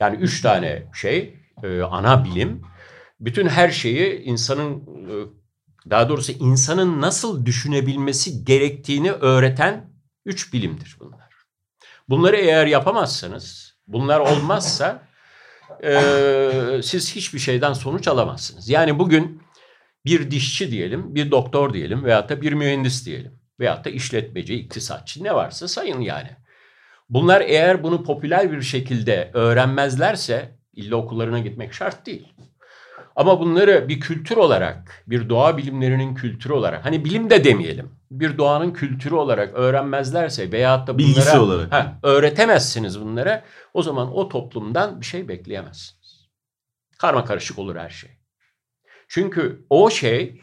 [0.00, 2.62] Yani üç tane şey, e, ana bilim.
[3.20, 4.76] Bütün her şeyi insanın,
[5.08, 5.14] e,
[5.90, 9.90] daha doğrusu insanın nasıl düşünebilmesi gerektiğini öğreten
[10.24, 11.32] üç bilimdir bunlar.
[12.08, 15.02] Bunları eğer yapamazsanız, bunlar olmazsa
[15.84, 18.68] e, siz hiçbir şeyden sonuç alamazsınız.
[18.68, 19.42] Yani bugün
[20.04, 25.24] bir dişçi diyelim, bir doktor diyelim veyahut da bir mühendis diyelim veyahut da işletmeci, iktisatçı
[25.24, 26.30] ne varsa sayın yani.
[27.08, 32.28] Bunlar eğer bunu popüler bir şekilde öğrenmezlerse illa okullarına gitmek şart değil.
[33.16, 38.38] Ama bunları bir kültür olarak, bir doğa bilimlerinin kültürü olarak, hani bilim de demeyelim, bir
[38.38, 41.72] doğanın kültürü olarak öğrenmezlerse veyahut da bunlara Bilgisi olarak.
[41.72, 43.44] Ha, öğretemezsiniz bunlara,
[43.74, 46.28] o zaman o toplumdan bir şey bekleyemezsiniz.
[46.98, 48.10] Karma karışık olur her şey.
[49.08, 50.40] Çünkü o şey,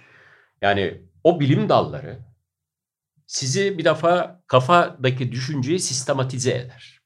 [0.61, 2.19] yani o bilim dalları
[3.25, 7.01] sizi bir defa kafadaki düşünceyi sistematize eder.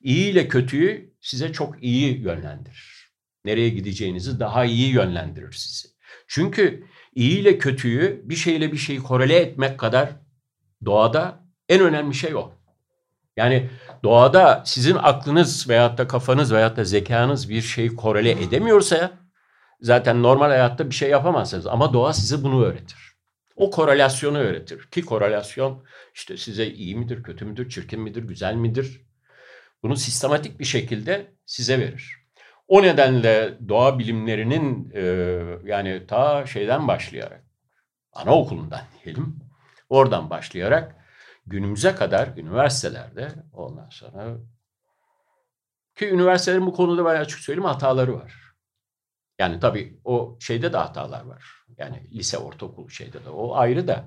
[0.00, 3.12] İyi ile kötüyü size çok iyi yönlendirir.
[3.44, 5.88] Nereye gideceğinizi daha iyi yönlendirir sizi.
[6.26, 10.08] Çünkü iyi ile kötüyü bir şeyle bir şeyi korele etmek kadar
[10.84, 12.52] doğada en önemli şey o.
[13.36, 13.70] Yani
[14.04, 19.10] doğada sizin aklınız veyahut da kafanız veyahut da zekanız bir şeyi korele edemiyorsa
[19.80, 21.66] zaten normal hayatta bir şey yapamazsınız.
[21.66, 22.98] Ama doğa size bunu öğretir.
[23.56, 24.90] O korelasyonu öğretir.
[24.90, 29.06] Ki korelasyon işte size iyi midir, kötü müdür, çirkin midir, güzel midir?
[29.82, 32.25] Bunu sistematik bir şekilde size verir.
[32.68, 35.02] O nedenle doğa bilimlerinin e,
[35.64, 37.44] yani ta şeyden başlayarak,
[38.12, 39.38] anaokulundan diyelim,
[39.88, 40.96] oradan başlayarak
[41.46, 44.36] günümüze kadar üniversitelerde ondan sonra
[45.94, 48.46] ki üniversitelerin bu konuda ben açık söyleyeyim hataları var.
[49.38, 51.44] Yani tabii o şeyde de hatalar var.
[51.78, 54.04] Yani lise, ortaokul şeyde de o ayrı da.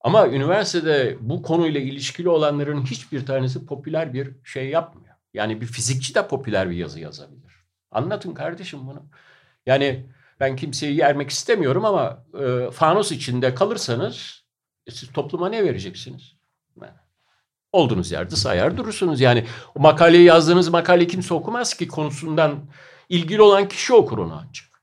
[0.00, 5.14] Ama üniversitede bu konuyla ilişkili olanların hiçbir tanesi popüler bir şey yapmıyor.
[5.34, 7.49] Yani bir fizikçi de popüler bir yazı yazabilir.
[7.90, 9.02] Anlatın kardeşim bunu.
[9.66, 10.06] Yani
[10.40, 14.44] ben kimseyi yermek istemiyorum ama e, fanus içinde kalırsanız
[14.86, 16.36] e, siz topluma ne vereceksiniz?
[16.80, 16.92] Yani,
[17.72, 19.20] olduğunuz yerde sayar durursunuz.
[19.20, 22.60] Yani o makaleyi yazdığınız makale kimse okumaz ki konusundan
[23.08, 24.82] ilgili olan kişi okur onu ancak.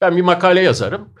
[0.00, 1.14] Ben bir makale yazarım.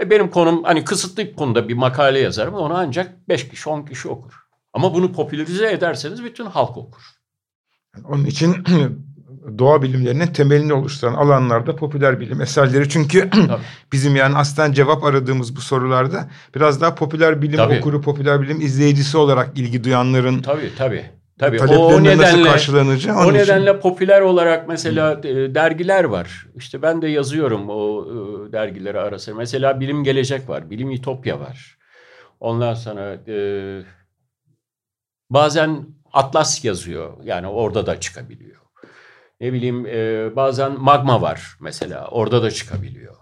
[0.00, 2.54] E benim konum hani kısıtlı bir konuda bir makale yazarım.
[2.54, 4.32] Onu ancak 5 kişi 10 kişi okur.
[4.72, 7.02] Ama bunu popülerize ederseniz bütün halk okur.
[8.04, 8.64] Onun için
[9.58, 12.88] doğa bilimlerinin temelini oluşturan alanlarda popüler bilim eserleri.
[12.88, 13.30] Çünkü
[13.92, 17.78] bizim yani aslen cevap aradığımız bu sorularda biraz daha popüler bilim Tabii.
[17.78, 21.04] okuru, popüler bilim izleyicisi olarak ilgi duyanların Tabii tabii.
[21.38, 21.60] Tabii.
[21.62, 23.16] O nasıl nedenle karşılanacağı.
[23.16, 26.46] o onun için- nedenle popüler olarak mesela e, dergiler var.
[26.56, 28.04] İşte ben de yazıyorum o
[28.48, 29.34] e, dergileri arası.
[29.34, 30.70] Mesela Bilim Gelecek var.
[30.70, 31.78] Bilim Ütopya var.
[32.40, 33.36] Ondan sonra e,
[35.30, 37.12] bazen Atlas yazıyor.
[37.24, 38.56] Yani orada da çıkabiliyor.
[39.40, 42.08] Ne bileyim e, bazen Magma var mesela.
[42.08, 43.16] Orada da çıkabiliyor.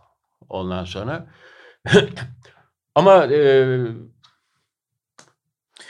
[0.48, 1.26] Ondan sonra
[2.94, 3.78] ama e,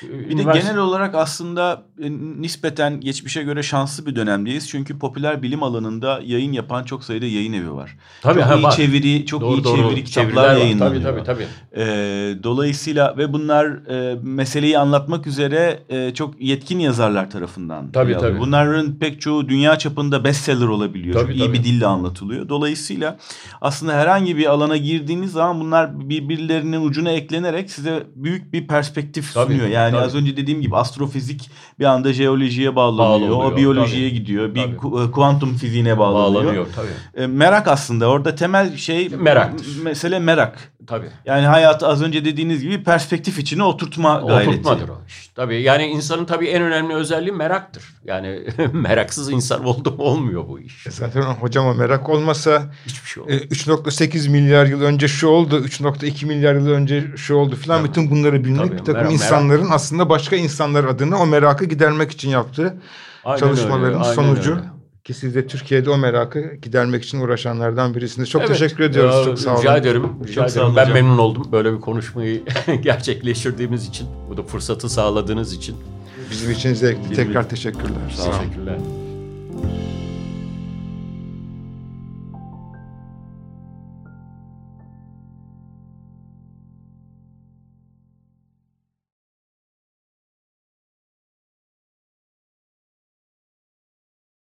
[0.03, 4.69] Bir de genel olarak aslında nispeten geçmişe göre şanslı bir dönemdeyiz.
[4.69, 7.97] Çünkü popüler bilim alanında yayın yapan çok sayıda yayın evi var.
[8.23, 8.77] Tabii, çok ha, iyi var.
[8.77, 9.77] çeviri, çok Doğru, iyi doğru.
[9.77, 11.03] çeviri kitaplar yayınlanıyor.
[11.03, 11.83] Tabii tabii tabii.
[11.83, 17.93] Ee, dolayısıyla ve bunlar e, meseleyi anlatmak üzere e, çok yetkin yazarlar tarafından.
[17.93, 18.39] Tabii, tabii.
[18.39, 21.15] Bunların pek çoğu dünya çapında bestseller olabiliyor.
[21.15, 21.59] Tabii, çok iyi tabii.
[21.59, 22.49] bir dille anlatılıyor.
[22.49, 23.19] Dolayısıyla
[23.61, 29.53] aslında herhangi bir alana girdiğiniz zaman bunlar birbirlerinin ucuna eklenerek size büyük bir perspektif Tabii,
[29.53, 29.69] sunuyor.
[29.69, 30.05] Yani tabii.
[30.05, 33.31] az önce dediğim gibi astrofizik bir anda jeolojiye bağlanıyor.
[33.31, 34.19] Bağlanıyor, o biyolojiye tabii.
[34.21, 34.55] gidiyor.
[34.55, 34.77] Bir Tabii.
[34.77, 36.45] ku- kuantum fiziğine bağlanıyor.
[36.45, 37.23] Bağlanıyor tabii.
[37.25, 39.67] E, merak aslında orada temel şey Meraktır.
[39.83, 40.73] mesele merak.
[40.87, 41.07] Tabii.
[41.25, 44.51] Yani hayatı az önce dediğiniz gibi perspektif içine oturtma gayreti.
[44.51, 45.31] Oturtmadır o iş.
[45.35, 47.85] Tabii yani insanın tabii en önemli özelliği meraktır.
[48.05, 48.41] Yani
[48.73, 50.87] meraksız insan oldu mu olmuyor bu iş.
[50.87, 53.41] E Zaten hocam o merak olmasa Hiçbir şey e, olmuyor.
[53.41, 57.89] 3.8 milyar yıl önce şu oldu, 3.2 milyar yıl önce şu oldu filan Tabii.
[57.89, 62.11] bütün bunları bilmek Tabii, bir takım merak- insanların aslında başka insanlar adına o merakı gidermek
[62.11, 62.77] için yaptığı
[63.25, 64.51] Aynen çalışmaların öyle, sonucu.
[64.53, 64.63] öyle.
[65.05, 68.31] Ki siz de Türkiye'de o merakı gidermek için uğraşanlardan birisiniz.
[68.31, 68.59] Çok Evet.
[68.59, 69.17] teşekkür ediyoruz.
[69.17, 69.61] Ya, çok sağ olun.
[69.61, 70.07] Rica ederim.
[70.25, 70.67] Rica Çok sağ ederim.
[70.67, 72.43] olun Ben memnun oldum böyle bir konuşmayı
[72.83, 74.07] gerçekleştirdiğimiz için.
[74.31, 75.77] Bu da fırsatı sağladığınız için.
[76.31, 77.11] Bizim için zevkli.
[77.11, 77.91] Bizim- Tekrar teşekkürler.
[78.17, 78.33] Sağ olun.
[78.39, 78.77] Teşekkürler.